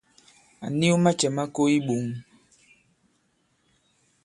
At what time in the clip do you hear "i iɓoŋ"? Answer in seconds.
1.75-2.05